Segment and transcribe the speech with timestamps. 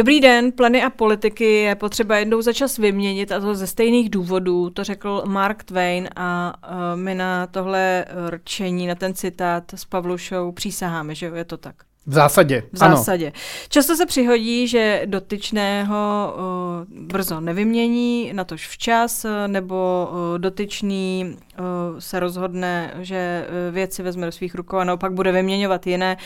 [0.00, 4.10] Dobrý den, plany a politiky je potřeba jednou za čas vyměnit a to ze stejných
[4.10, 9.84] důvodů, to řekl Mark Twain a uh, my na tohle rčení, na ten citát s
[9.84, 11.89] Pavlušou přísaháme, že jo, je to tak.
[12.06, 12.62] V zásadě.
[12.72, 13.26] V zásadě.
[13.26, 13.34] Ano.
[13.68, 16.34] Často se přihodí, že dotyčného
[16.88, 21.64] uh, brzo nevymění, natož včas, nebo uh, dotyčný uh,
[21.98, 26.16] se rozhodne, že uh, věci vezme do svých rukou a naopak bude vyměňovat jiné.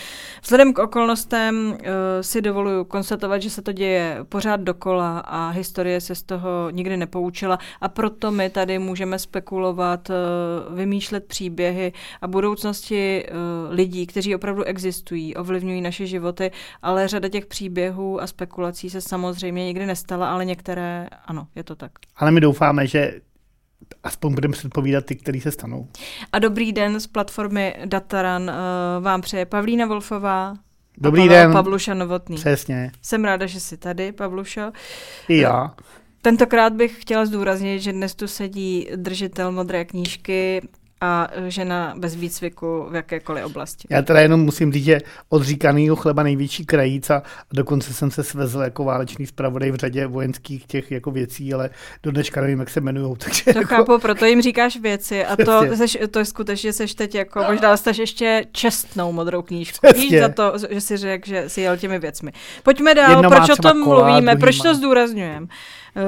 [0.43, 1.77] Vzhledem k okolnostem uh,
[2.21, 6.97] si dovoluju konstatovat, že se to děje pořád dokola a historie se z toho nikdy
[6.97, 14.35] nepoučila a proto my tady můžeme spekulovat, uh, vymýšlet příběhy a budoucnosti uh, lidí, kteří
[14.35, 16.51] opravdu existují, ovlivňují ovlivňují naše životy,
[16.83, 21.75] ale řada těch příběhů a spekulací se samozřejmě nikdy nestala, ale některé ano, je to
[21.75, 21.93] tak.
[22.17, 23.21] Ale my doufáme, že
[24.03, 25.89] aspoň budeme předpovídat ty, které se stanou.
[26.33, 30.55] A dobrý den z platformy Dataran uh, vám přeje Pavlína Wolfová.
[30.99, 31.53] Dobrý Pavel, den.
[31.53, 32.37] Pavluša Novotný.
[32.37, 32.93] Přesně.
[33.03, 34.73] Jsem ráda, že jsi tady, Pavlušo.
[35.29, 35.75] I já.
[36.23, 40.63] Tentokrát bych chtěla zdůraznit, že dnes tu sedí držitel modré knížky
[41.05, 43.89] a žena bez výcviku v jakékoliv oblasti.
[43.91, 48.25] Já teda jenom musím říct, že od říkanýho chleba největší krajíc a dokonce jsem se
[48.25, 51.71] svezl jako válečný zpravodaj v řadě vojenských těch jako věcí, ale
[52.03, 53.17] do dneška nevím, jak se jmenují.
[53.25, 53.75] Takže to jako...
[53.75, 57.77] chápu, proto jim říkáš věci a to, seš, to je skutečně, seš teď jako, možná
[57.77, 59.87] jsi ještě čestnou modrou knížku.
[59.95, 62.33] Víš za to, že si řekl, že si jel těmi věcmi.
[62.63, 65.47] Pojďme dál, Jedno proč o tom kola, mluvíme, proč to zdůrazňujeme.
[65.47, 66.03] Uh,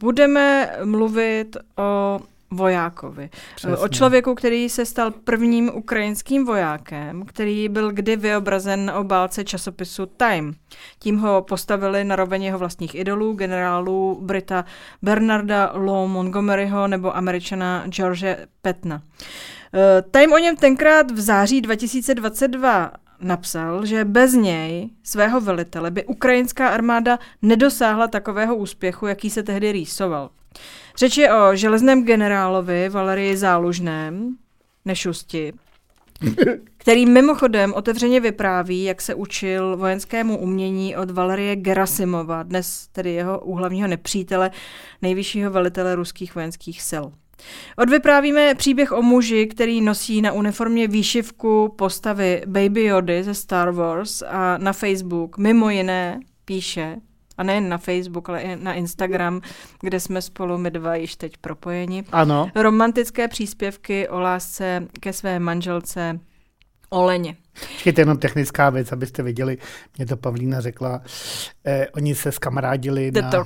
[0.00, 2.18] budeme mluvit o
[2.50, 3.30] vojákovi.
[3.56, 3.76] Přesně.
[3.76, 10.06] O člověku, který se stal prvním ukrajinským vojákem, který byl kdy vyobrazen na obálce časopisu
[10.06, 10.54] Time.
[10.98, 14.64] Tím ho postavili na roveň jeho vlastních idolů, generálů Brita
[15.02, 19.02] Bernarda Law Montgomeryho nebo američana George Petna.
[19.74, 26.04] Eh, Time o něm tenkrát v září 2022 napsal, že bez něj, svého velitele, by
[26.04, 30.30] ukrajinská armáda nedosáhla takového úspěchu, jaký se tehdy rýsoval.
[30.98, 34.36] Řeč je o železném generálovi Valerii Zálužném,
[34.84, 35.52] nešusti,
[36.76, 43.40] který mimochodem otevřeně vypráví, jak se učil vojenskému umění od Valerie Gerasimova, dnes tedy jeho
[43.40, 44.50] úhlavního nepřítele,
[45.02, 47.04] nejvyššího velitele ruských vojenských sil.
[47.76, 54.22] Odvyprávíme příběh o muži, který nosí na uniformě výšivku postavy Baby Yody ze Star Wars
[54.22, 56.96] a na Facebook mimo jiné píše,
[57.38, 59.40] a nejen na Facebook, ale i na Instagram,
[59.80, 62.04] kde jsme spolu my dva již teď propojeni.
[62.12, 62.50] Ano.
[62.54, 66.20] Romantické příspěvky o lásce ke své manželce
[66.90, 67.36] Oleně.
[67.72, 69.58] Počkejte, jenom technická věc, abyste viděli,
[69.96, 71.02] mě to Pavlína řekla.
[71.66, 73.44] Eh, oni se skamarádili na, to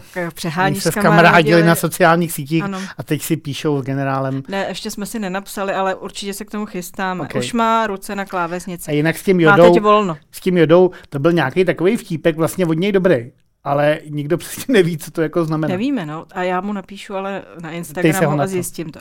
[0.67, 2.81] oni se skamarádili na sociálních sítích ano.
[2.99, 4.43] a teď si píšou s generálem.
[4.49, 7.23] Ne, ještě jsme si nenapsali, ale určitě se k tomu chystáme.
[7.25, 7.39] Okay.
[7.39, 8.91] Už má ruce na klávesnici.
[8.91, 10.17] A jinak s tím jodou, volno.
[10.33, 13.33] s tím jodou, to byl nějaký takový vtípek vlastně od něj dobrý
[13.65, 15.73] ale nikdo přesně neví, co to jako znamená.
[15.73, 16.27] Nevíme, no.
[16.33, 19.01] A já mu napíšu ale na Instagramu a zjistím to.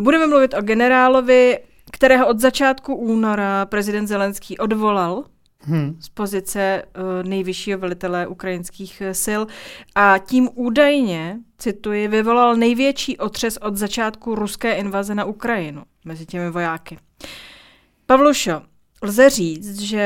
[0.00, 1.58] Budeme mluvit o generálovi,
[1.92, 5.24] kterého od začátku února prezident Zelenský odvolal
[5.60, 5.96] hmm.
[6.00, 9.42] z pozice uh, nejvyššího velitele ukrajinských eh, sil
[9.94, 16.50] a tím údajně, cituji, vyvolal největší otřes od začátku ruské invaze na Ukrajinu mezi těmi
[16.50, 16.98] vojáky.
[18.06, 18.62] Pavlušo,
[19.02, 19.98] Lze říct, že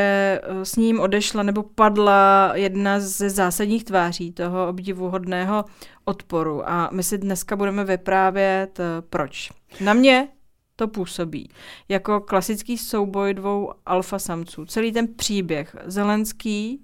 [0.43, 5.65] eh, s ním odešla nebo padla jedna ze zásadních tváří toho obdivuhodného
[6.05, 6.69] odporu.
[6.69, 9.51] A my si dneska budeme vyprávět, eh, proč.
[9.81, 10.29] Na mě
[10.77, 11.49] to působí
[11.89, 14.67] jako klasický souboj dvou alfa samců.
[14.67, 16.81] Celý ten příběh Zelenský,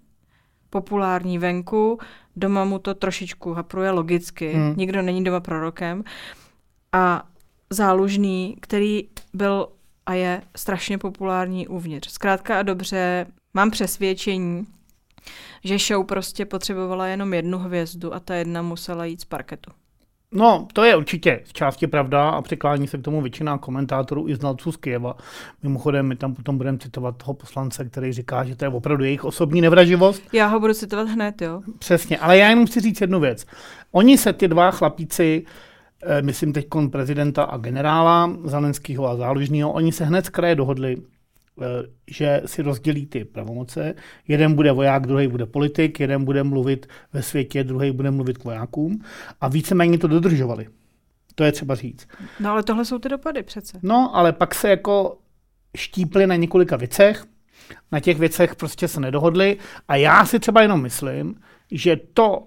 [0.71, 1.99] populární venku,
[2.37, 4.75] doma mu to trošičku hapruje logicky, hmm.
[4.77, 6.05] nikdo není doma prorokem.
[6.93, 7.29] A
[7.71, 9.69] zálužný, který byl
[10.09, 12.11] a je strašně populární uvnitř.
[12.11, 14.67] Zkrátka a dobře, mám přesvědčení,
[15.65, 19.71] že show prostě potřebovala jenom jednu hvězdu a ta jedna musela jít z parketu.
[20.33, 24.37] No, to je určitě z části pravda a přiklání se k tomu většina komentátorů i
[24.37, 25.17] znalců z Kyjeva.
[25.63, 29.25] Mimochodem, my tam potom budeme citovat toho poslance, který říká, že to je opravdu jejich
[29.25, 30.23] osobní nevraživost.
[30.33, 31.63] Já ho budu citovat hned, jo.
[31.79, 33.47] Přesně, ale já jenom chci říct jednu věc.
[33.93, 35.45] Oni se, ty dva chlapíci,
[36.21, 41.65] myslím teď prezidenta a generála Zelenského a Zálužního, oni se hned z kraje dohodli, eh,
[42.07, 43.95] že si rozdělí ty pravomoce.
[44.29, 48.45] Jeden bude voják, druhý bude politik, jeden bude mluvit ve světě, druhý bude mluvit k
[48.45, 49.03] vojákům
[49.41, 50.69] a víceméně to dodržovali.
[51.35, 52.09] To je třeba říct.
[52.41, 53.79] No ale tohle jsou ty dopady přece.
[53.83, 55.19] No, ale pak se jako
[55.77, 57.25] štípli na několika věcech,
[57.93, 59.57] na těch věcech prostě se nedohodli
[59.89, 61.41] a já si třeba jenom myslím,
[61.71, 62.47] že to,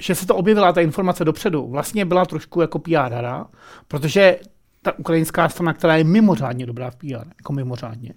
[0.00, 3.46] že se to objevila ta informace dopředu, vlastně byla trošku jako PR hra,
[3.88, 4.38] protože
[4.82, 8.14] ta ukrajinská strana, která je mimořádně dobrá v PR, jako mimořádně,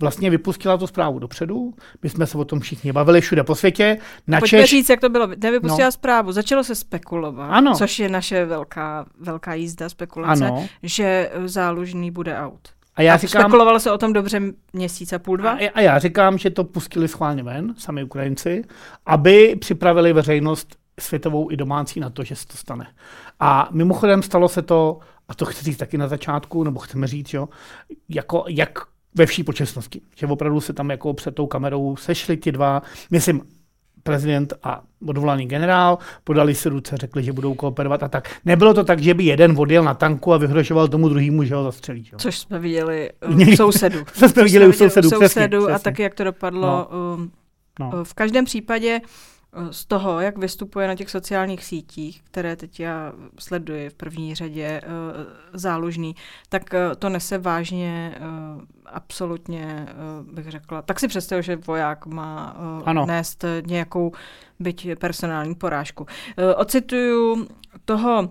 [0.00, 1.74] vlastně vypustila tu zprávu dopředu.
[2.02, 3.98] My jsme se o tom všichni bavili všude po světě.
[4.26, 4.70] Na Pojďme Češ...
[4.70, 5.28] říct, jak to bylo.
[5.36, 5.92] Nevypustila no.
[5.92, 7.74] zprávu, začalo se spekulovat, ano.
[7.74, 10.66] což je naše velká, velká jízda spekulace, ano.
[10.82, 12.68] že zálužný bude out.
[12.96, 14.42] A já a říkám, spekulovalo se o tom dobře
[14.72, 15.50] měsíc a půl, dva?
[15.50, 18.64] A, a já říkám, že to pustili schválně ven, sami Ukrajinci,
[19.06, 22.86] aby připravili veřejnost světovou i domácí na to, že se to stane.
[23.40, 24.98] A mimochodem stalo se to,
[25.28, 27.48] a to chci říct taky na začátku, nebo chceme říct, jo,
[28.08, 28.78] jako, jak
[29.14, 30.00] ve vší počestnosti.
[30.16, 33.42] Že opravdu se tam jako před tou kamerou sešli ti dva, myslím,
[34.02, 38.36] prezident a odvolaný generál, podali si ruce, řekli, že budou kooperovat a tak.
[38.44, 41.64] Nebylo to tak, že by jeden odjel na tanku a vyhrožoval tomu druhému, že ho
[41.64, 42.08] zastřelí.
[42.12, 42.18] Jo?
[42.18, 43.10] Což jsme viděli
[43.52, 43.98] u sousedu.
[44.12, 45.74] Co jsme viděli u sousedu, u sousedu přesně, přesně.
[45.74, 46.66] a taky, jak to dopadlo.
[46.66, 46.88] No.
[47.14, 47.30] Um,
[47.80, 48.04] no.
[48.04, 49.00] V každém případě
[49.70, 54.80] z toho, jak vystupuje na těch sociálních sítích, které teď já sleduji v první řadě
[54.84, 54.90] uh,
[55.52, 56.14] zálužný,
[56.48, 58.18] tak uh, to nese vážně
[58.86, 59.86] absolutně,
[60.32, 60.82] bych řekla.
[60.82, 63.06] Tak si představuji, že voják má ano.
[63.06, 64.12] nést nějakou
[64.58, 66.06] byť personální porážku.
[66.56, 67.48] Ocituju
[67.84, 68.30] toho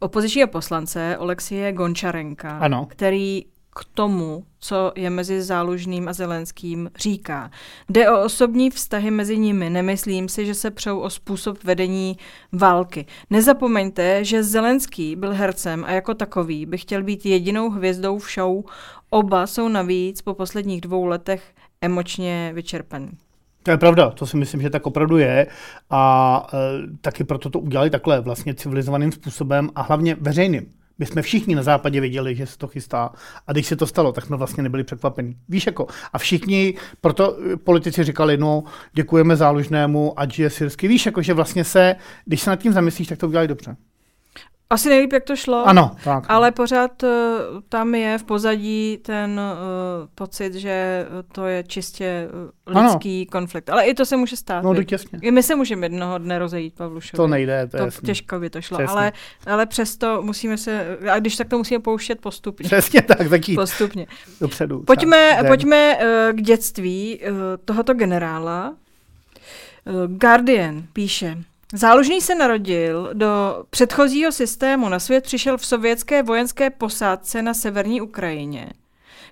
[0.00, 2.86] opozičního poslance Olexie Gončarenka, ano.
[2.90, 3.44] který
[3.74, 7.50] k tomu, co je mezi Zálužným a Zelenským, říká.
[7.88, 12.16] Jde o osobní vztahy mezi nimi, nemyslím si, že se přou o způsob vedení
[12.52, 13.06] války.
[13.30, 18.64] Nezapomeňte, že Zelenský byl hercem a jako takový by chtěl být jedinou hvězdou v show.
[19.10, 23.10] Oba jsou navíc po posledních dvou letech emočně vyčerpaní.
[23.62, 25.46] To je pravda, to si myslím, že tak opravdu je
[25.90, 26.56] a e,
[27.00, 30.66] taky proto to udělali takhle vlastně civilizovaným způsobem a hlavně veřejným.
[30.98, 33.10] My jsme všichni na západě věděli, že se to chystá.
[33.46, 35.36] A když se to stalo, tak jsme vlastně nebyli překvapení.
[35.48, 35.86] Víš, jako.
[36.12, 40.88] A všichni, proto politici říkali, no, děkujeme zálužnému, ať je syrský.
[40.88, 43.76] Víš, jako, že vlastně se, když se nad tím zamyslíš, tak to udělali dobře.
[44.74, 45.66] Asi nejlíp, jak to šlo.
[45.66, 46.24] Ano, tak.
[46.28, 47.10] Ale pořád uh,
[47.68, 52.28] tam je v pozadí ten uh, pocit, že to je čistě
[52.66, 53.30] uh, lidský ano.
[53.30, 53.70] konflikt.
[53.70, 54.64] Ale i to se může stát.
[54.64, 55.18] No, těsně.
[55.22, 57.16] I my se můžeme jednoho dne rozejít, Pavlušovi.
[57.16, 58.78] To nejde, to, to je Těžko by to šlo.
[58.88, 59.12] Ale,
[59.46, 62.66] ale přesto musíme se, a když tak to musíme pouštět postupně.
[62.66, 63.54] Přesně tak, taky.
[63.54, 64.06] Postupně.
[64.40, 64.82] Dopředu.
[64.82, 68.74] Pojďme, pojďme uh, k dětství uh, tohoto generála.
[69.84, 71.38] Uh, Guardian píše,
[71.76, 74.88] Záložný se narodil do předchozího systému.
[74.88, 78.70] Na svět přišel v sovětské vojenské posádce na severní Ukrajině,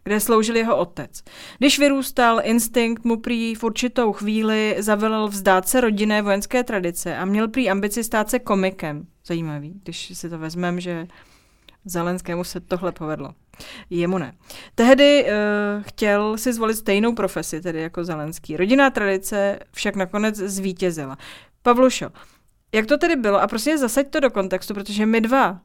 [0.04, 1.22] kde sloužil jeho otec.
[1.58, 7.24] Když vyrůstal, instinkt mu prý v určitou chvíli zavelel vzdát se rodinné vojenské tradice a
[7.24, 9.06] měl prý ambici stát se komikem.
[9.26, 11.06] Zajímavý, když si to vezmeme, že
[11.84, 13.34] Zelenskému se tohle povedlo.
[13.90, 14.32] Jemu ne.
[14.74, 18.56] Tehdy uh, chtěl si zvolit stejnou profesi, tedy jako Zelenský.
[18.56, 21.18] Rodinná tradice však nakonec zvítězila.
[21.62, 22.10] Pavlušo,
[22.74, 23.42] jak to tedy bylo?
[23.42, 25.60] A prostě zasaď to do kontextu, protože my dva,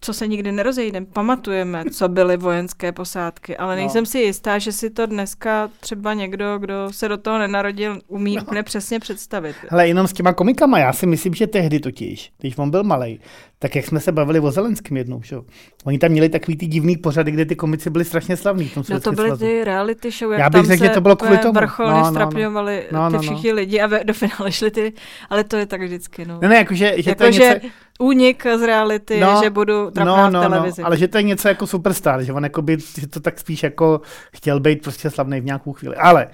[0.00, 3.80] co se nikdy nerozejdeme, pamatujeme, co byly vojenské posádky, ale no.
[3.80, 8.36] nejsem si jistá, že si to dneska třeba někdo, kdo se do toho nenarodil, umí
[8.36, 8.42] no.
[8.42, 9.56] úplně přesně představit.
[9.70, 13.20] Ale jenom s těma komikama, já si myslím, že tehdy totiž, když on byl malý,
[13.58, 15.36] tak jak jsme se bavili o Zelenském jednou, že?
[15.84, 18.70] Oni tam měli takový ty divný pořady, kde ty komici byli strašně slavní.
[18.90, 21.52] no to byly ty reality show, jak Já bych řekl, že to bylo kvůli tomu.
[21.52, 22.10] vrcholně no, no, no.
[22.10, 23.18] strapňovali no, no, no.
[23.18, 24.92] ty všichni lidi a do finále šli ty,
[25.30, 26.24] ale to je tak vždycky.
[26.24, 26.38] No.
[26.42, 27.66] Ne, ne, jakože, že jako, to je že něco...
[27.98, 30.80] únik z reality, no, že budu trapná no, no, v no, televizi.
[30.82, 33.38] No, ale že to je něco jako superstar, že on jako by, že to tak
[33.38, 34.00] spíš jako
[34.36, 35.96] chtěl být prostě slavný v nějakou chvíli.
[35.96, 36.28] Ale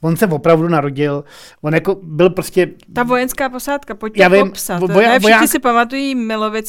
[0.00, 1.24] on se opravdu narodil,
[1.62, 2.68] on jako byl prostě...
[2.94, 4.80] Ta vojenská posádka, pojďte Já vím, popsat.
[4.80, 6.14] Voja, všichni si pamatují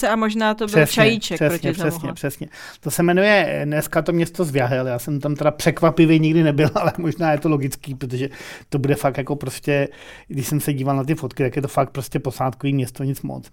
[0.02, 2.14] Milovice a možná to byl přesně, čajíček přesně, proti přesně, tomu.
[2.14, 2.48] přesně.
[2.80, 4.88] To se jmenuje dneska to město Zvěhel.
[4.88, 8.30] Já jsem tam teda překvapivý nikdy nebyl, ale možná je to logický, protože
[8.70, 9.88] to bude fakt jako prostě,
[10.28, 13.22] když jsem se díval na ty fotky, tak je to fakt prostě posádkový město, nic
[13.22, 13.52] moc.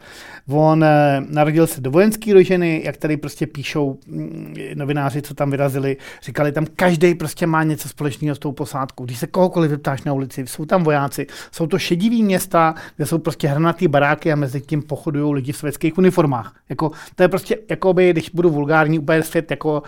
[0.48, 5.50] On eh, narodil se do vojenské rodiny, jak tady prostě píšou mm, novináři, co tam
[5.50, 9.04] vyrazili, říkali tam, každý prostě má něco společného s tou posádkou.
[9.04, 13.18] Když se kohokoliv vyptáš na ulici, jsou tam vojáci, jsou to šedivý města, kde jsou
[13.18, 16.35] prostě hranatý baráky a mezi tím pochodují lidi v sovětských uniformách.
[16.68, 19.82] Jako, to je prostě, jako by, když budu vulgární, úplně svět jako,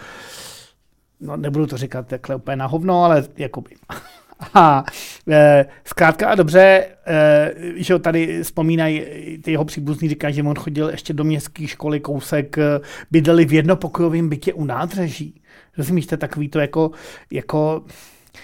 [1.21, 3.71] no nebudu to říkat takhle úplně na hovno, ale jakoby.
[4.55, 4.85] A
[5.31, 9.03] e, zkrátka a dobře, e, že tady vzpomínají,
[9.43, 13.53] ty jeho příbuzní říkají, že on chodil ještě do městské školy kousek, e, bydleli v
[13.53, 15.43] jednopokojovém bytě u nádraží.
[15.79, 16.91] Rozumíš, to takový to jako,
[17.33, 17.85] jako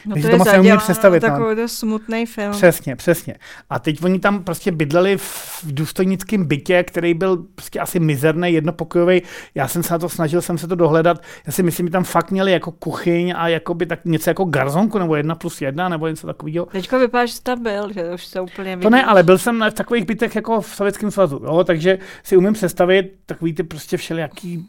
[0.06, 1.22] No to, to je zadělá, představit.
[1.22, 1.28] No.
[1.28, 2.52] Takový to smutný film.
[2.52, 3.34] Přesně, přesně.
[3.70, 9.22] A teď oni tam prostě bydleli v důstojnickém bytě, který byl prostě asi mizerný, jednopokojový.
[9.54, 11.22] Já jsem se na to snažil, jsem se to dohledat.
[11.46, 14.44] Já si myslím, že tam fakt měli jako kuchyň a jako by tak něco jako
[14.44, 16.66] garzonku nebo jedna plus jedna nebo něco takového.
[16.66, 18.82] Teďko vypadá, že tam byl, že už se úplně vidíš.
[18.82, 22.36] To ne, ale byl jsem na takových bytech jako v Sovětském svazu, jo, takže si
[22.36, 24.68] umím představit takový ty prostě všelijaký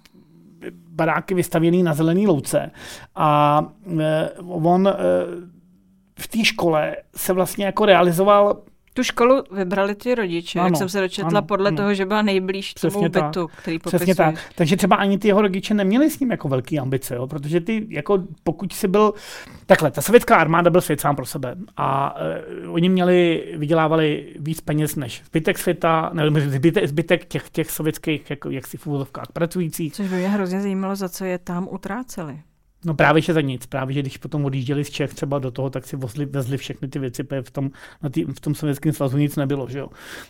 [0.96, 2.72] baráky vystavěný na zelený louce
[3.16, 3.62] a
[4.00, 4.94] e, on e,
[6.20, 8.62] v té škole se vlastně jako realizoval
[8.96, 11.78] tu školu vybrali ty rodiče, ano, jak jsem se dočetla, ano, podle ano.
[11.78, 13.62] toho, že byla nejblíž Přesně tomu bytu, tak.
[13.62, 13.98] který popisuje.
[14.00, 14.36] Přesně tak.
[14.56, 17.28] Takže třeba ani ty jeho rodiče neměli s ním jako velký ambice, jo?
[17.28, 19.14] protože ty, jako pokud si byl,
[19.66, 22.16] takhle, ta sovětská armáda byl svět sám pro sebe a
[22.66, 28.30] uh, oni měli, vydělávali víc peněz než zbytek světa, nebo zbytek, zbytek těch, těch sovětských,
[28.30, 29.94] jako, jak si v úvodovkách pracujících.
[29.94, 32.40] Což by mě hrozně zajímalo, za co je tam utráceli.
[32.86, 33.66] No právě, že za nic.
[33.66, 36.88] Právě, že když potom odjížděli z Čech třeba do toho, tak si vozli, vezli všechny
[36.88, 37.72] ty věci, v tom,
[38.04, 39.88] na tý, v tom sovětském svazu nic nebylo, že jo.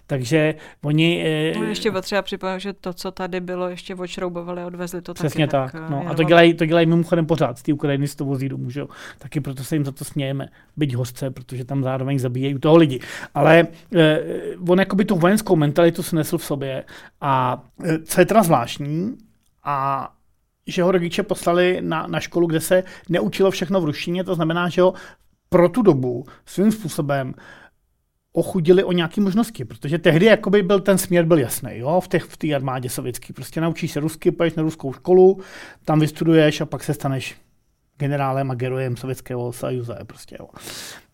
[0.08, 1.24] Takže oni...
[1.26, 5.14] Eh, no, ještě potřeba připomenout, že to, co tady bylo, ještě odšroubovali a odvezli to
[5.14, 5.52] Přesně taky.
[5.52, 5.82] tak.
[5.82, 6.08] tak no.
[6.08, 7.60] A to dělají, to dělají mimochodem pořád.
[7.60, 8.88] Z té Ukrajiny si to vozí domů, že jo.
[9.20, 10.50] Taky proto se jim za to smějeme.
[10.78, 13.00] Byť hostce, protože tam zároveň zabíjejí toho lidi.
[13.34, 14.22] Ale eh,
[14.70, 16.84] on jakoby tu vojenskou mentalitu snesl v sobě.
[17.22, 19.18] A eh, co je teda zvláštní,
[19.66, 20.10] a
[20.68, 24.70] že ho rodiče poslali na, na školu, kde se neučilo všechno v ruštině, to znamená,
[24.70, 24.94] že ho
[25.50, 27.34] pro tu dobu svým způsobem
[28.34, 32.20] ochudili o nějaké možnosti, protože tehdy jakoby byl ten směr byl jasný, jo, v té
[32.20, 33.34] v armádě sovětské.
[33.34, 35.40] Prostě naučíš se rusky, poješ na ruskou školu,
[35.86, 37.36] tam vystuduješ a pak se staneš
[37.98, 39.98] generálem a gerojem Sovětského sojuze.
[40.08, 40.48] Prostě, jo.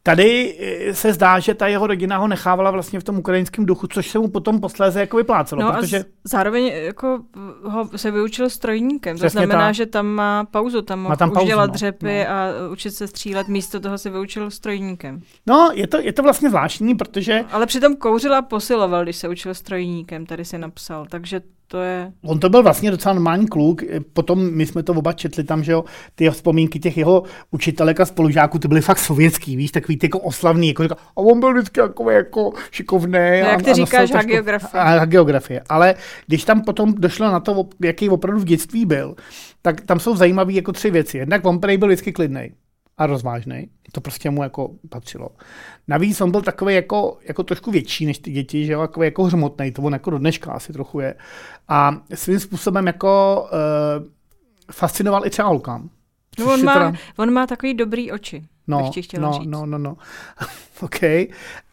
[0.04, 3.88] Tady eh, se zdá, že ta jeho rodina ho nechávala vlastně v tom ukrajinském duchu,
[3.88, 5.62] což se mu potom posléze jako vyplácelo.
[5.62, 6.00] No protože...
[6.00, 7.20] a zároveň jako
[7.64, 9.72] ho se vyučil strojníkem, to znamená, ta...
[9.72, 11.74] že tam má pauzu, tam mohl tam pauzu, dělat no.
[11.74, 12.36] dřepy no.
[12.36, 15.22] a učit se střílet, místo toho se vyučil strojníkem.
[15.48, 17.46] No, je to, je to vlastně zvláštní, protože...
[17.52, 22.12] Ale přitom kouřil a posiloval, když se učil strojníkem, tady si napsal, takže to je...
[22.24, 23.82] On to byl vlastně docela normální kluk,
[24.14, 25.84] potom my jsme to oba četli tam, že jo,
[26.16, 30.20] ty vzpomínky těch jeho učitelek a spolužáků, ty byly fakt sovětský, víš, takový ty jako
[30.20, 33.12] oslavný, jako říká, a on byl vždycky jako, jako šikovný.
[33.14, 34.84] No, jak ty a říkáš, a geografie.
[34.84, 35.62] A geografie.
[35.70, 35.96] Ale
[36.28, 39.16] když tam potom došlo na to, jaký opravdu v dětství byl,
[39.62, 41.18] tak tam jsou zajímavé jako tři věci.
[41.18, 42.52] Jednak on byl vždycky klidný
[42.98, 43.70] a rozvážný.
[43.92, 45.30] To prostě mu jako patřilo.
[45.88, 49.24] Navíc on byl takový jako, jako trošku větší než ty děti, že jo, jako, jako
[49.24, 51.16] hřmotný, to on jako do dneška asi trochu je.
[51.68, 53.44] A svým způsobem jako
[54.00, 54.08] uh,
[54.72, 55.90] fascinoval i třeba holkám.
[56.40, 56.94] No on, má, teda...
[57.18, 59.12] on má takový dobrý oči, no, no, říct.
[59.46, 59.98] No, no, no.
[60.82, 61.04] OK.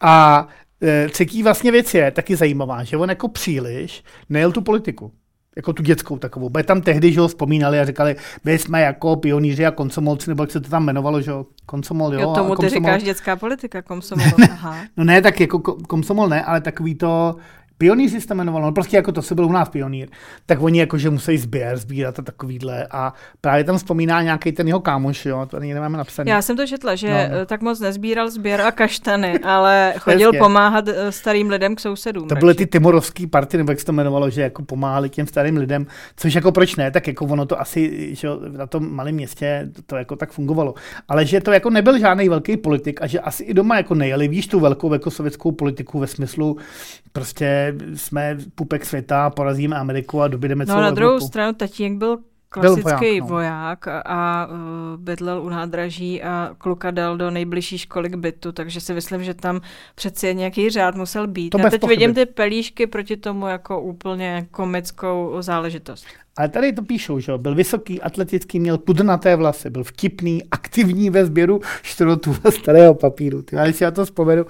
[0.01, 0.47] A
[0.83, 5.11] e, třetí vlastně věc je taky zajímavá, že on jako příliš nejel tu politiku
[5.59, 6.49] jako tu dětskou takovou.
[6.49, 10.43] Byli tam tehdy, že ho vzpomínali a říkali, my jsme jako pionýři a konsomolci, nebo
[10.43, 12.21] jak se to tam jmenovalo, že jo, konsomol, jo.
[12.21, 14.77] jo tomu ty říkáš dětská politika, komsomol, aha.
[14.97, 17.35] no ne, tak jako komsomol ne, ale takový to,
[17.79, 20.07] pionýři se to jmenovalo, no prostě jako to se byl u nás pionýr,
[20.45, 24.79] tak oni jakože musí sběr, sbírat a takovýhle a právě tam vzpomíná nějaký ten jeho
[24.79, 26.29] kámoš, jo, to ani nemáme napsaný.
[26.29, 27.39] Já jsem to četla, že no.
[27.39, 27.45] no.
[27.45, 32.27] tak moc nezbíral sběr a kaštany, ale chodil pomáhat eh, starým lidem k sousedům.
[32.27, 35.57] To byly ty timorovský party, nebo jak se to jmenovalo, že jako pomáhali těm starým
[35.57, 39.69] lidem, což jako proč ne, tak jako ono to asi, že na tom malém městě
[39.75, 40.73] to, to jako tak fungovalo.
[41.07, 44.27] Ale že to jako nebyl žádný velký politik a že asi i doma jako nejeli,
[44.27, 46.57] víš, tu velkou jako sovětskou politiku ve smyslu
[47.11, 51.27] prostě jsme pupek světa, porazíme Ameriku a dobydeme no, celou na druhou Evropu.
[51.27, 52.17] stranu tatínek byl
[52.49, 53.27] klasický byl voják, no.
[53.27, 54.57] voják a uh,
[54.97, 59.33] bydlel u nádraží a kluka dal do nejbližší školy k bytu, takže si myslím, že
[59.33, 59.61] tam
[59.95, 61.49] přeci nějaký řád musel být.
[61.49, 61.95] To Já teď pochyby.
[61.95, 66.05] vidím ty pelíšky proti tomu jako úplně komickou záležitost.
[66.39, 71.25] Ale tady to píšou, že byl vysoký, atletický, měl pudrnaté vlasy, byl vtipný, aktivní ve
[71.25, 73.41] sběru štrotů a starého papíru.
[73.41, 74.45] Ty, já si já to vzpomenu.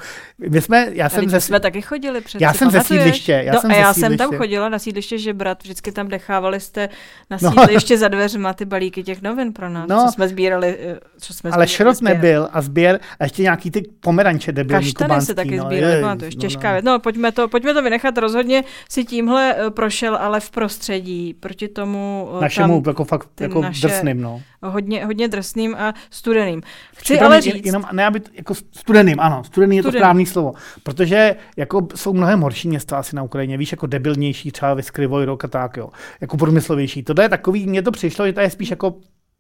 [0.50, 2.42] My jsme, já jsem ze, jsme taky chodili před.
[2.42, 3.42] Já jsem ze sídliště.
[3.46, 6.60] Já no, jsem a já jsem tam chodila na sídliště, že brat vždycky tam dechávali
[6.60, 6.90] jste
[7.30, 7.52] na no.
[7.52, 8.00] sídliště no.
[8.00, 10.78] za dveřma ty balíky těch novin pro nás, no, co jsme sbírali.
[10.80, 15.22] Eh, co jsme ale šrot nebyl a sběr a ještě nějaký ty pomeranče debilní Kaštany
[15.22, 16.74] se taky no, sbírali, no, to ještě těžká no, no.
[16.74, 16.86] věc.
[16.86, 21.68] No, pojďme to, pojďme to vynechat, rozhodně si tímhle eh, prošel, ale v prostředí proti
[21.68, 24.42] tomu eh, Našemu jako fakt jako drsným, no.
[24.62, 26.62] Hodně, hodně drsným a studeným.
[26.96, 27.66] Chci Přitom ale říct...
[27.66, 32.42] Jenom, ne, aby, jako studeným, ano, studený je to správný slovo, protože jako jsou mnohem
[32.42, 35.90] horší města asi na Ukrajině, víš, jako debilnější, třeba Vyskryvoj, rok a tak, jo,
[36.22, 37.04] jako průmyslovější.
[37.04, 38.96] To je takový, mně to přišlo, že to je spíš jako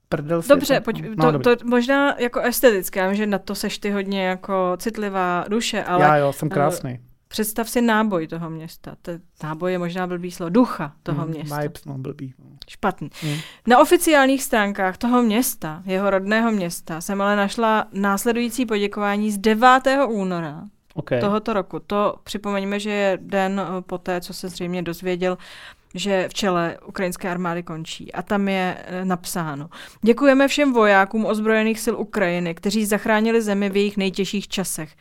[0.09, 4.25] prdel Dobře, pojď, no, to, to, možná jako estetické, že na to seš ty hodně
[4.25, 6.05] jako citlivá duše, ale...
[6.05, 6.99] Já jo, jsem krásný.
[7.31, 8.95] Představ si náboj toho města.
[9.01, 9.11] To,
[9.43, 10.49] náboj je možná blbý slovo.
[10.49, 11.61] Ducha toho mm, města.
[11.61, 12.33] Vibes, no, blbý.
[12.69, 13.09] Špatný.
[13.23, 13.35] Mm.
[13.67, 19.67] Na oficiálních stránkách toho města, jeho rodného města, jsem ale našla následující poděkování z 9.
[20.07, 21.19] února okay.
[21.19, 21.79] tohoto roku.
[21.79, 25.37] To připomeňme, že je den eh, po té, co se zřejmě dozvěděl
[25.95, 28.13] že v čele ukrajinské armády končí.
[28.13, 29.69] A tam je eh, napsáno.
[30.01, 34.95] Děkujeme všem vojákům ozbrojených sil Ukrajiny, kteří zachránili zemi v jejich nejtěžších časech.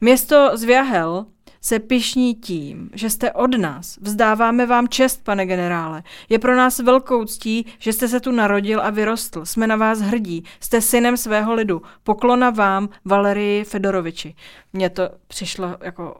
[0.00, 1.26] Město Zvěhel
[1.64, 3.98] se pišní tím, že jste od nás.
[4.02, 6.02] Vzdáváme vám čest, pane generále.
[6.28, 9.44] Je pro nás velkou ctí, že jste se tu narodil a vyrostl.
[9.46, 10.44] Jsme na vás hrdí.
[10.60, 11.82] Jste synem svého lidu.
[12.02, 14.34] Poklona vám, Valerii Fedoroviči.
[14.72, 16.16] Mně to přišlo jako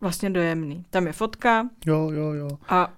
[0.00, 0.84] vlastně dojemný.
[0.90, 1.68] Tam je fotka.
[1.86, 2.48] Jo, jo, jo.
[2.68, 2.92] A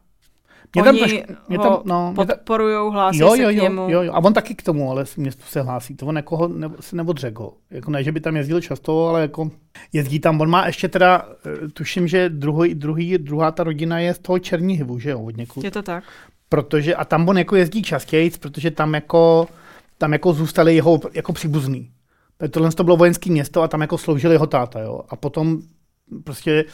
[0.75, 3.87] mě tam, Oni mě tam, no, podporujou, hlásí jo, jo, se k němu.
[3.91, 5.97] Jo, jo, a on taky k tomu, ale městu se hlásí.
[5.97, 7.51] To on jako ne, se neodřekl.
[7.71, 9.51] Jako ne, že by tam jezdil často, ale jako
[9.93, 10.41] jezdí tam.
[10.41, 11.29] On má ještě teda,
[11.65, 15.37] eh, tuším, že druhý, druhý, druhá ta rodina je z toho Černíhivu, že jo, od
[15.37, 15.65] někud.
[15.65, 16.05] Je to tak.
[16.49, 19.49] Protože, a tam on jako jezdí častěji, protože tam jako,
[19.99, 21.91] tam jako zůstali jeho jako příbuzný.
[22.51, 25.01] Tohle to bylo vojenské město a tam jako sloužil jeho táta, jo.
[25.09, 25.59] A potom
[26.25, 26.65] prostě,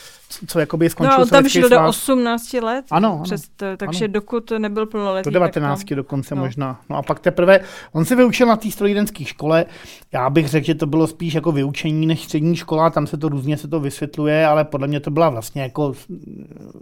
[0.47, 2.85] co jakoby skončil No, tam žil do 18 let.
[2.91, 4.13] Ano, ano přes to, takže ano.
[4.13, 5.25] dokud nebyl plnoletý.
[5.25, 5.97] Do 19 tam...
[5.97, 6.43] dokonce no.
[6.43, 6.81] možná.
[6.91, 7.61] No a pak teprve,
[7.93, 9.65] on se vyučil na té strojírenské škole,
[10.13, 13.29] já bych řekl, že to bylo spíš jako vyučení než střední škola, tam se to
[13.29, 15.93] různě se to vysvětluje, ale podle mě to byla vlastně jako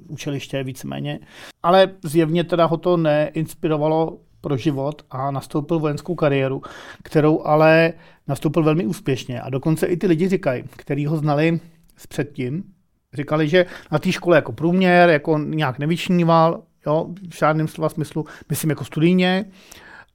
[0.09, 1.21] učiliště víceméně.
[1.63, 6.63] Ale zjevně teda ho to neinspirovalo pro život a nastoupil vojenskou kariéru,
[7.03, 7.93] kterou ale
[8.29, 9.41] nastoupil velmi úspěšně.
[9.41, 11.61] A dokonce i ty lidi říkají, kteří ho znali
[12.09, 12.65] předtím,
[13.13, 18.27] říkali, že na té škole jako průměr, jako nějak nevyčníval, jo, v žádném slova smyslu,
[18.49, 19.45] myslím jako studijně,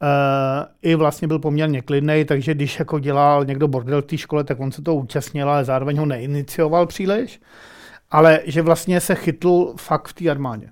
[0.02, 4.44] Uh, I vlastně byl poměrně klidný, takže když jako dělal někdo bordel v té škole,
[4.44, 7.42] tak on se to účastnil, ale zároveň ho neinicioval příliš.
[8.12, 10.70] Ale že vlastně se chytl fakt v té armádě.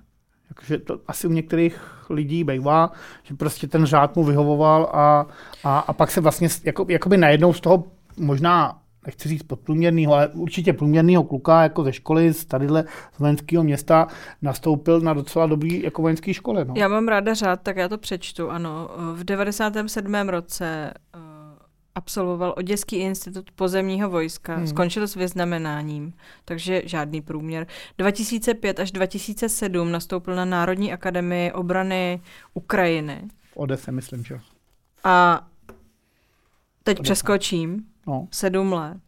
[0.48, 5.26] Jakože to asi u některých lidí bývá, že prostě ten řád mu vyhovoval a,
[5.64, 7.84] a, a pak se vlastně jako, jakoby najednou z toho
[8.16, 12.84] možná nechci říct podprůměrného, ale určitě průměrného kluka jako ze školy z tadyhle
[13.16, 14.06] z vojenského města
[14.42, 16.64] nastoupil na docela dobrý jako vojenský škole.
[16.64, 16.74] No.
[16.76, 18.90] Já mám ráda řád, tak já to přečtu, ano.
[19.14, 20.14] V 97.
[20.28, 21.22] roce uh,
[21.94, 24.66] absolvoval Oděský institut pozemního vojska, hmm.
[24.66, 26.12] skončil s vyznamenáním,
[26.44, 27.66] takže žádný průměr.
[27.98, 32.20] 2005 až 2007 nastoupil na Národní akademii obrany
[32.54, 33.22] Ukrajiny.
[33.52, 34.40] V Odese, myslím, že.
[35.04, 35.47] A
[36.94, 38.28] teď přeskočím no.
[38.30, 38.98] sedm let.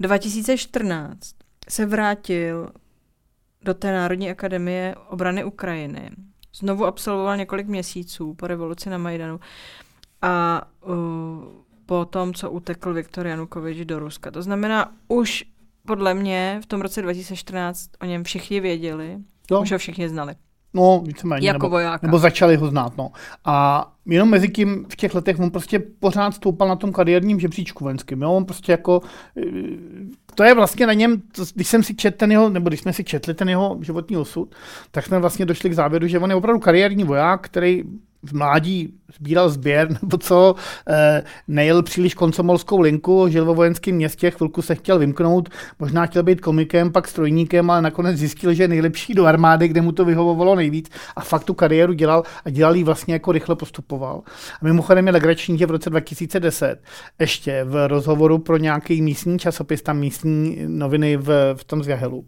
[0.00, 1.34] 2014
[1.68, 2.72] se vrátil
[3.62, 6.10] do té Národní akademie obrany Ukrajiny.
[6.54, 9.40] Znovu absolvoval několik měsíců po revoluci na Majdanu
[10.22, 10.94] a uh,
[11.86, 14.30] po tom, co utekl Viktor Janukovič do Ruska.
[14.30, 15.44] To znamená, už
[15.86, 19.18] podle mě v tom roce 2014 o něm všichni věděli,
[19.50, 19.60] no.
[19.60, 20.34] už ho všichni znali.
[20.74, 21.46] No, víceméně.
[21.46, 22.06] Jako nebo, vojáka.
[22.06, 23.10] nebo začali ho znát, no.
[23.44, 27.84] A jenom mezi tím v těch letech on prostě pořád stoupal na tom kariérním žebříčku
[27.84, 29.00] venským, jo, on prostě jako,
[29.36, 29.42] eh,
[30.34, 31.22] to je vlastně na něm,
[31.54, 34.54] když jsem si četl ten jeho, nebo když jsme si četli ten jeho životní osud,
[34.90, 37.84] tak jsme vlastně došli k závěru, že on je opravdu kariérní voják, který
[38.22, 40.54] v mládí sbíral sběr nebo co,
[40.88, 46.22] e, nejel příliš koncomolskou linku, žil ve vojenském městě, chvilku se chtěl vymknout, možná chtěl
[46.22, 50.04] být komikem, pak strojníkem, ale nakonec zjistil, že je nejlepší do armády, kde mu to
[50.04, 54.22] vyhovovalo nejvíc a fakt tu kariéru dělal a dělal ji vlastně jako rychle postupoval.
[54.62, 56.82] A mimochodem je legrační, že v roce 2010
[57.20, 62.24] ještě v rozhovoru pro nějaký místní časopis, tam místní noviny v, v tom Zjahelu,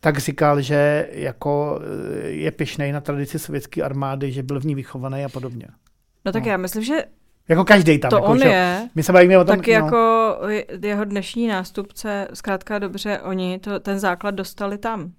[0.00, 4.74] tak říkal, že jako eh, je pišnej na tradici sovětské armády, že byl v ní
[4.74, 5.66] vychovaný a podobně.
[6.24, 6.50] No tak no.
[6.50, 7.04] já myslím, že
[7.48, 8.10] jako každý tam.
[8.10, 8.88] To jako, on že, je.
[8.94, 9.56] My se bavíme o tom.
[9.56, 9.72] Tak no.
[9.72, 10.36] jako
[10.82, 15.12] jeho dnešní nástupce, zkrátka dobře, oni to, ten základ dostali tam.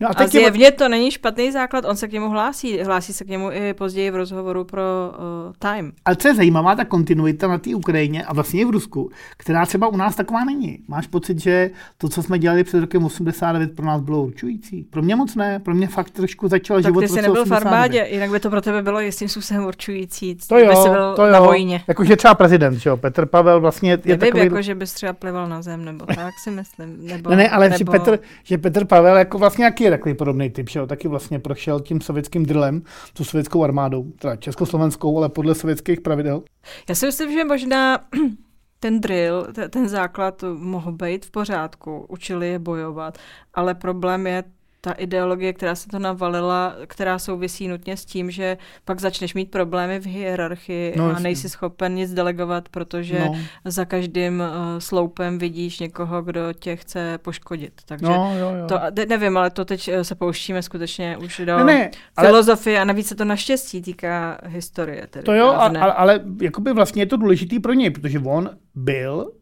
[0.00, 0.72] No a, a zjevně je...
[0.72, 2.80] to není špatný základ, on se k němu hlásí.
[2.80, 5.92] Hlásí se k němu i později v rozhovoru pro uh, Time.
[6.04, 9.66] Ale co je zajímavá, ta kontinuita na té Ukrajině a vlastně i v Rusku, která
[9.66, 10.78] třeba u nás taková není.
[10.88, 14.82] Máš pocit, že to, co jsme dělali před rokem 89, pro nás bylo určující?
[14.82, 17.52] Pro mě moc ne, pro mě fakt trošku začal tak život ty jsi nebyl v
[17.52, 20.36] armádě, jinak by to pro tebe bylo jistým způsobem určující.
[20.48, 21.32] To jo, byl to jo.
[21.32, 21.84] na vojně.
[21.88, 22.96] Jakože třeba prezident, že jo?
[22.96, 24.44] Petr Pavel vlastně je Nevím, takový...
[24.44, 26.96] jako, že bys třeba plival na zem, nebo tak si myslím.
[27.06, 27.78] Nebo, ne, ne, ale nebo...
[27.78, 30.86] že, Petr, že Petr Pavel jako vlastně jaký je takový podobný typ, že jo?
[30.86, 36.42] Taky vlastně prošel tím sovětským drlem, tu sovětskou armádou, teda československou, ale podle sovětských pravidel.
[36.88, 37.98] Já si myslím, že možná
[38.80, 43.18] ten drill, ten základ mohl být v pořádku, učili je bojovat,
[43.54, 44.44] ale problém je
[44.80, 49.50] ta ideologie, která se to navalila, která souvisí nutně s tím, že pak začneš mít
[49.50, 53.36] problémy v hierarchii no, a nejsi schopen nic delegovat, protože no.
[53.64, 57.72] za každým uh, sloupem vidíš někoho, kdo tě chce poškodit.
[57.86, 58.66] Takže no, jo, jo.
[58.66, 61.90] to, nevím, ale to teď eh, se pouštíme skutečně už do ne, ne,
[62.20, 62.82] filozofie ale...
[62.82, 65.06] a navíc se to naštěstí týká historie.
[65.10, 68.50] Tedy, to jo, ale, ale, ale jakoby vlastně je to důležitý pro něj, protože on
[68.74, 69.32] byl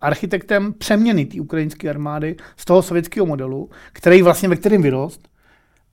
[0.00, 5.28] architektem přeměny té ukrajinské armády z toho sovětského modelu, který vlastně ve kterým vyrost,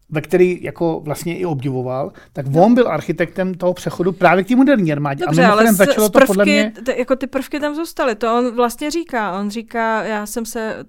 [0.10, 4.56] ve který jako vlastně i obdivoval, tak on byl architektem toho přechodu právě k té
[4.56, 5.26] moderní armádě.
[5.26, 6.74] Dobře, a ale začalo prvky, to podle mě...
[6.86, 9.40] T- jako ty prvky tam zůstaly, to on vlastně říká.
[9.40, 10.84] On říká, já jsem se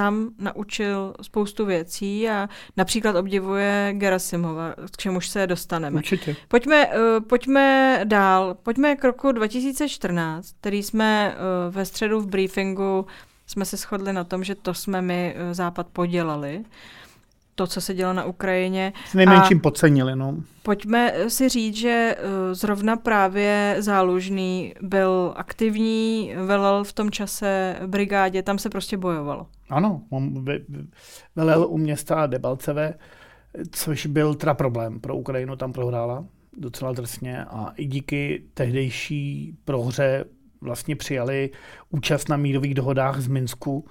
[0.00, 5.96] tam naučil spoustu věcí a například obdivuje Gerasimova, k čemuž se dostaneme.
[5.96, 6.36] Určitě.
[6.48, 6.92] Pojďme, uh,
[7.26, 8.56] pojďme dál.
[8.62, 13.06] Pojďme k roku 2014, který jsme uh, ve středu v briefingu
[13.46, 16.64] jsme se shodli na tom, že to jsme my uh, Západ podělali
[17.60, 18.92] to, co se dělo na Ukrajině.
[19.10, 20.36] S nejmenším a podcenili, no.
[20.62, 22.16] Pojďme si říct, že
[22.52, 29.46] zrovna právě Zálužný byl aktivní, velel v tom čase brigádě, tam se prostě bojovalo.
[29.70, 30.44] Ano, on
[31.36, 32.94] velel u města Debalceve,
[33.70, 36.24] což byl teda problém pro Ukrajinu, tam prohrála
[36.56, 40.24] docela drsně a i díky tehdejší prohře
[40.60, 41.50] vlastně přijali
[41.90, 43.84] účast na mírových dohodách z Minsku,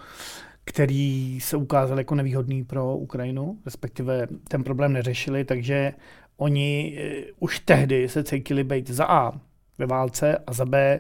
[0.69, 5.93] který se ukázal jako nevýhodný pro Ukrajinu, respektive ten problém neřešili, takže
[6.38, 9.32] oni eh, už tehdy se cítili být za A
[9.77, 10.99] ve válce a za B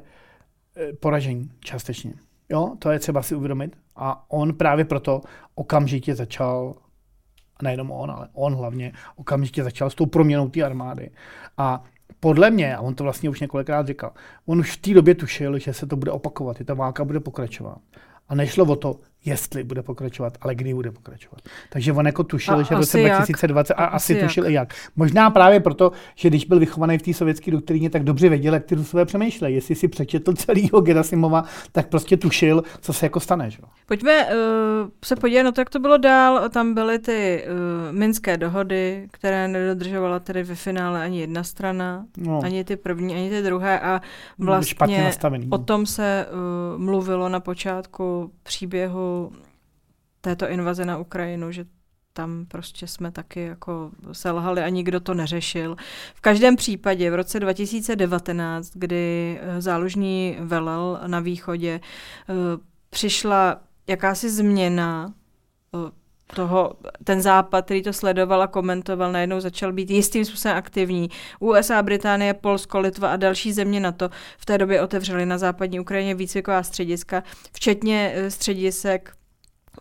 [0.75, 2.13] eh, poražení částečně.
[2.49, 3.75] Jo, to je třeba si uvědomit.
[3.95, 5.21] A on právě proto
[5.55, 6.75] okamžitě začal,
[7.61, 11.11] nejenom on, ale on hlavně, okamžitě začal s tou proměnou té armády.
[11.57, 11.83] A
[12.19, 14.11] podle mě, a on to vlastně už několikrát říkal,
[14.45, 17.19] on už v té době tušil, že se to bude opakovat, že ta válka bude
[17.19, 17.77] pokračovat.
[18.29, 21.41] A nešlo o to, jestli bude pokračovat, ale kdy bude pokračovat.
[21.69, 24.51] Takže on jako tušil, a že v roce 2020 a asi, asi tušil jak.
[24.51, 24.73] i jak.
[24.95, 28.65] Možná právě proto, že když byl vychovaný v té sovětské doktríně, tak dobře věděl, jak
[28.65, 29.55] ty Rusové přemýšlejí.
[29.55, 33.51] Jestli si přečetl celýho Gerasimova, tak prostě tušil, co se jako stane.
[33.51, 33.57] Že?
[33.85, 34.31] Pojďme uh,
[35.05, 36.49] se podívat na to, jak to bylo dál.
[36.49, 42.41] Tam byly ty uh, minské dohody, které nedodržovala tedy ve finále ani jedna strana, no.
[42.43, 44.01] ani ty první, ani ty druhé a
[44.37, 45.11] vlastně
[45.49, 49.08] o tom se uh, mluvilo na počátku příběhu
[50.21, 51.65] této invaze na Ukrajinu, že
[52.13, 55.75] tam prostě jsme taky jako selhali a nikdo to neřešil.
[56.15, 61.79] V každém případě v roce 2019, kdy eh, záložní velel na východě,
[62.29, 62.33] eh,
[62.89, 65.13] přišla jakási změna
[65.75, 65.98] eh,
[66.35, 71.09] toho, ten západ, který to sledoval a komentoval, najednou začal být jistým způsobem aktivní.
[71.39, 75.79] USA, Británie, Polsko, Litva a další země na to v té době otevřely na západní
[75.79, 79.11] Ukrajině výcviková střediska, včetně středisek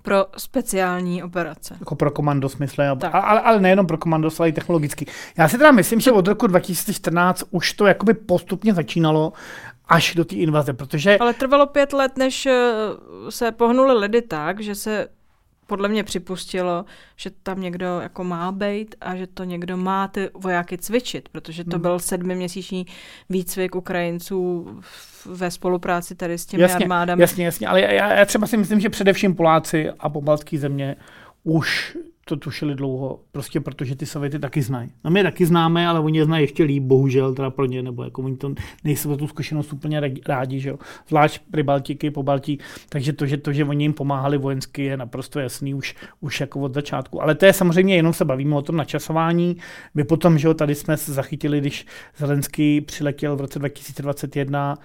[0.02, 1.76] pro speciální operace.
[1.80, 5.06] Jako pro komando smysle, ale, ale nejenom pro komando, ale i technologicky.
[5.38, 9.32] Já si teda myslím, že od roku 2014 už to jakoby postupně začínalo
[9.88, 11.18] až do té invaze, protože...
[11.18, 12.54] Ale trvalo pět let, než eh,
[13.28, 15.08] se pohnuli lidi tak, že se
[15.68, 16.84] podle mě připustilo,
[17.16, 21.64] že tam někdo jako má být a že to někdo má ty vojáky cvičit, protože
[21.64, 21.82] to hmm.
[21.82, 22.86] byl sedmiměsíční
[23.28, 24.68] výcvik Ukrajinců
[25.26, 27.22] ve spolupráci tady s těmi jasně, armádami.
[27.22, 30.96] Jasně, jasně, ale já, já třeba si myslím, že především Poláci a pobaltské země
[31.48, 34.90] už to tušili dlouho, prostě protože ty Sověty taky znají.
[35.04, 37.82] No my je taky známe, ale oni je znají ještě líp, bohužel, teda pro ně,
[37.82, 40.78] nebo jako oni to nejsou tu zkušenost úplně rádi, že jo.
[41.08, 42.58] Zvlášť pri Baltiky, po Baltí,
[42.88, 46.60] takže to, že to, že oni jim pomáhali vojensky, je naprosto jasný už, už jako
[46.60, 47.22] od začátku.
[47.22, 49.56] Ale to je samozřejmě, jenom se bavíme o tom načasování.
[49.94, 54.78] My potom, že jo, tady jsme se zachytili, když Zelenský přiletěl v roce 2021,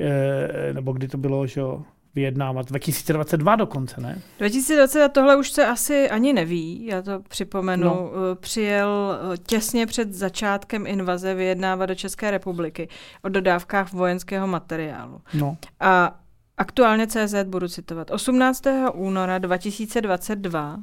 [0.00, 1.82] eh, nebo kdy to bylo, že jo,
[2.14, 2.66] vyjednávat.
[2.66, 4.22] 2022 dokonce, ne?
[4.38, 7.84] 2020 tohle už se asi ani neví, já to připomenu.
[7.84, 8.10] No.
[8.32, 12.88] Eh, přijel eh, těsně před začátkem invaze vyjednávat do České republiky
[13.22, 15.20] o dodávkách vojenského materiálu.
[15.34, 15.56] No.
[15.80, 16.20] A
[16.56, 18.10] aktuálně CZ budu citovat.
[18.10, 18.62] 18.
[18.94, 20.78] února 2022,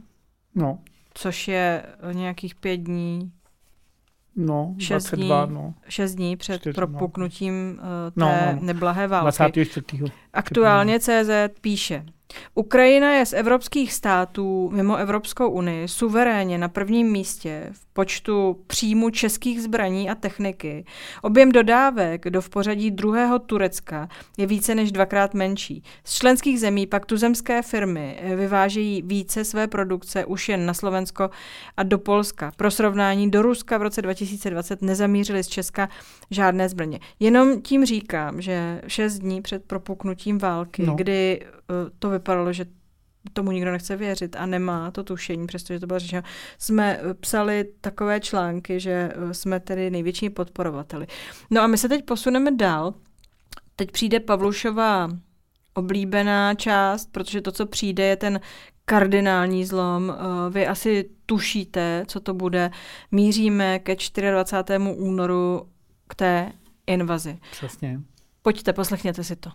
[0.56, 0.80] no.
[1.14, 3.32] což je nějakých pět dní
[4.36, 5.74] No, 6 22, dní, no.
[5.90, 7.82] 6 dní před 4, propuknutím no.
[7.82, 8.60] uh, té no, no, no.
[8.62, 9.24] neblahé války.
[9.24, 9.86] 24.
[10.34, 11.30] Aktuálně CZ
[11.62, 12.06] píše,
[12.56, 19.10] Ukrajina je z evropských států mimo Evropskou unii suverénně na prvním místě v počtu příjmu
[19.10, 20.86] českých zbraní a techniky.
[21.22, 25.84] Objem dodávek do v pořadí druhého Turecka je více než dvakrát menší.
[26.04, 31.30] Z členských zemí pak tuzemské firmy vyvážejí více své produkce už jen na Slovensko
[31.78, 32.52] a do Polska.
[32.58, 35.90] Pro srovnání do Ruska v roce 2020 nezamířili z Česka
[36.32, 37.00] žádné zbraně.
[37.20, 40.96] Jenom tím říkám, že šest dní před propuknutím války, no.
[40.96, 41.46] kdy
[42.00, 42.66] to vypadalo, že
[43.34, 46.22] tomu nikdo nechce věřit a nemá to tušení, přestože to bylo řečeno.
[46.58, 51.08] Jsme eh, psali takové články, že eh, jsme tedy největší podporovateli.
[51.50, 52.94] No a my se teď posuneme dál.
[53.76, 55.10] Teď přijde Pavlušová
[55.74, 58.40] oblíbená část, protože to, co přijde, je ten
[58.86, 60.14] kardinální zlom.
[60.50, 62.72] Vy asi tušíte, co to bude.
[63.12, 63.96] Míříme ke
[64.32, 64.80] 24.
[64.80, 65.70] únoru
[66.08, 66.52] k té
[66.88, 67.40] invazi.
[67.52, 68.00] Přesně.
[68.42, 69.50] Pojďte, poslechněte si to.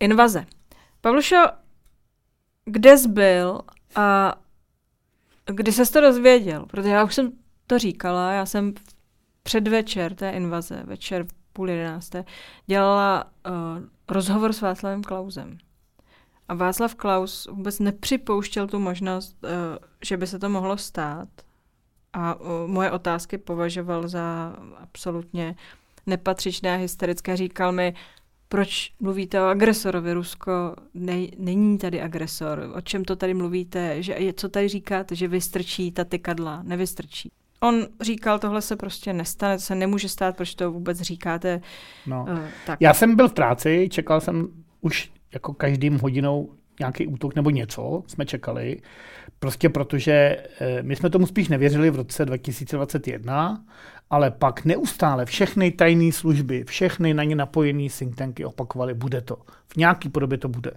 [0.00, 0.46] Invaze.
[1.00, 1.36] Pavlušo,
[2.64, 3.60] kde jsi byl
[3.94, 4.34] a
[5.46, 6.66] kdy ses to dozvěděl?
[6.66, 7.32] Protože já už jsem
[7.66, 8.74] to říkala, já jsem
[9.42, 12.24] předvečer té invaze, večer půl jedenácté,
[12.66, 13.52] dělala uh,
[14.08, 15.58] rozhovor s Václavem Klausem.
[16.48, 19.50] A Václav Klaus vůbec nepřipouštěl tu možnost, uh,
[20.04, 21.28] že by se to mohlo stát.
[22.12, 25.56] A uh, moje otázky považoval za absolutně
[26.06, 27.36] nepatřičné a hysterické.
[27.36, 27.94] Říkal mi,
[28.48, 30.12] proč mluvíte o agresorovi?
[30.12, 30.52] Rusko
[30.94, 32.72] ne, není tady agresor.
[32.74, 34.02] O čem to tady mluvíte?
[34.02, 36.62] Že, co tady říkáte, že vystrčí ta tykadla?
[36.62, 37.30] Nevystrčí.
[37.60, 41.60] On říkal, tohle se prostě nestane, to se nemůže stát, proč to vůbec říkáte.
[42.06, 42.26] No.
[42.30, 42.80] Uh, tak.
[42.80, 44.48] Já jsem byl v práci, čekal jsem
[44.80, 48.80] už jako každým hodinou nějaký útok nebo něco, jsme čekali.
[49.38, 50.12] Prostě protože
[50.60, 53.64] eh, my jsme tomu spíš nevěřili v roce 2021
[54.10, 59.36] ale pak neustále všechny tajné služby, všechny na ně napojené think tanky opakovaly, bude to.
[59.66, 60.70] V nějaký podobě to bude.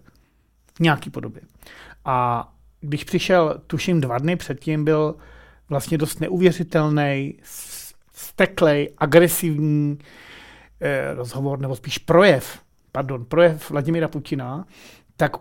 [0.74, 1.41] V nějaký podobě.
[2.06, 2.48] A
[2.82, 5.15] když přišel, tuším dva dny předtím, byl
[5.70, 7.38] vlastně dost neuvěřitelný,
[8.13, 10.00] steklej, agresivní
[10.82, 12.60] eh, rozhovor, nebo spíš projev,
[12.91, 14.65] pardon, projev Vladimira Putina,
[15.17, 15.32] tak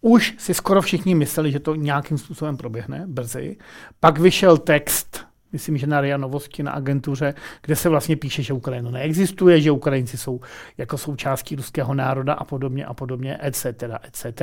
[0.00, 3.56] už si skoro všichni mysleli, že to nějakým způsobem proběhne brzy.
[4.00, 8.52] Pak vyšel text myslím, že na RIA Novosti na agentuře, kde se vlastně píše, že
[8.52, 10.40] Ukrajina neexistuje, že Ukrajinci jsou
[10.78, 13.66] jako součástí ruského národa a podobně a podobně, etc.,
[14.02, 14.42] etc.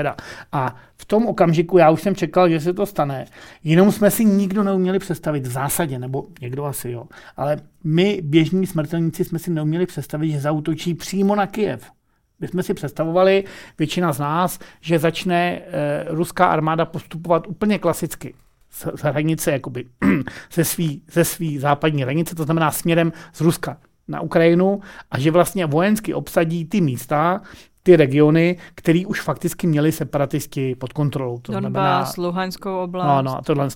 [0.51, 3.25] A v tom okamžiku já už jsem čekal, že se to stane,
[3.63, 7.03] jenom jsme si nikdo neuměli představit v zásadě, nebo někdo asi jo,
[7.37, 11.91] ale my, běžní smrtelníci, jsme si neuměli představit, že zautočí přímo na Kijev.
[12.39, 13.43] My jsme si představovali,
[13.79, 15.61] většina z nás, že začne e,
[16.07, 18.33] ruská armáda postupovat úplně klasicky
[18.69, 19.85] z, hranice, jakoby,
[20.53, 23.77] ze svý, ze svý západní hranice, to znamená směrem z Ruska
[24.07, 27.41] na Ukrajinu a že vlastně vojensky obsadí ty místa,
[27.83, 31.39] ty regiony, které už fakticky měli separatisti pod kontrolou.
[31.39, 33.07] To Donbass, znamená, Luhanskou oblast.
[33.07, 33.67] No, no, a tohle.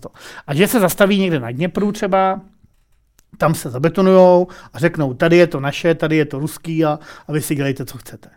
[0.48, 2.42] A že se zastaví někde na Dněpru třeba,
[3.38, 7.32] tam se zabetonujou a řeknou, tady je to naše, tady je to ruský a, a
[7.32, 8.30] vy si dělejte, co chcete.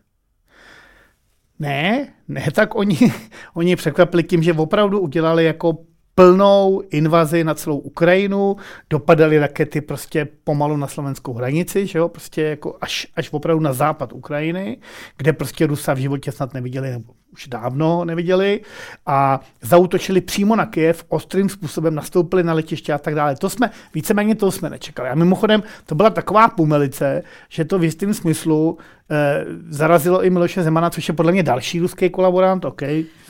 [1.58, 2.98] Ne, ne, tak oni,
[3.54, 5.78] oni překvapili tím, že opravdu udělali jako
[6.18, 8.56] plnou invazi na celou Ukrajinu,
[8.90, 13.72] dopadaly rakety prostě pomalu na slovenskou hranici, že jo, prostě jako až, až opravdu na
[13.72, 14.78] západ Ukrajiny,
[15.16, 18.60] kde prostě Rusa v životě snad neviděli, nebo už dávno neviděli
[19.06, 23.36] a zautočili přímo na Kiev, ostrým způsobem nastoupili na letiště a tak dále.
[23.36, 25.08] To jsme, víceméně to jsme nečekali.
[25.08, 28.78] A mimochodem, to byla taková pumelice, že to v jistém smyslu
[29.10, 32.82] eh, zarazilo i Miloše Zemana, což je podle mě další ruský kolaborant, OK,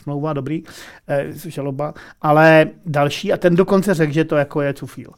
[0.06, 0.62] smlouva, dobrý,
[1.08, 5.10] eh, žaloba, ale další a ten dokonce řekl, že to jako je cufíl.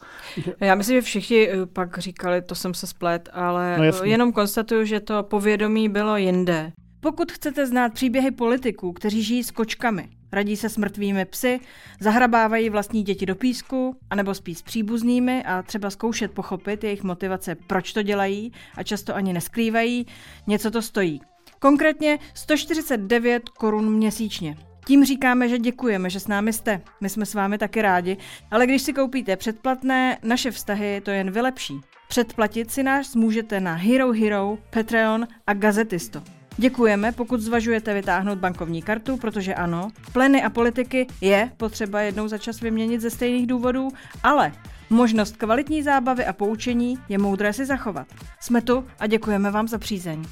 [0.61, 4.85] Já myslím, že všichni eh, pak říkali, to jsem se splet, ale no jenom konstatuju,
[4.85, 6.73] že to povědomí bylo jinde.
[7.01, 11.61] Pokud chcete znát příběhy politiků, kteří žijí s kočkami, radí se s mrtvými psy,
[12.01, 17.55] zahrabávají vlastní děti do písku, anebo spí s příbuznými a třeba zkoušet pochopit jejich motivace,
[17.55, 20.07] proč to dělají a často ani neskrývají,
[20.47, 21.21] něco to stojí.
[21.59, 24.68] Konkrétně 149 korun měsíčně.
[24.89, 26.81] Tím říkáme, že děkujeme, že s námi jste.
[27.01, 28.17] My jsme s vámi taky rádi,
[28.51, 31.81] ale když si koupíte předplatné, naše vztahy to jen vylepší.
[32.09, 36.23] Předplatit si nás můžete na Hero Hero, Patreon a Gazetisto.
[36.57, 42.39] Děkujeme, pokud zvažujete vytáhnout bankovní kartu, protože ano, pleny a politiky je potřeba jednou za
[42.39, 43.89] čas vyměnit ze stejných důvodů,
[44.23, 44.53] ale
[44.91, 48.07] možnost kvalitní zábavy a poučení je moudré si zachovat.
[48.41, 50.25] Jsme tu a děkujeme vám za přízeň.